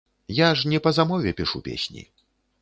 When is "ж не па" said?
0.61-0.93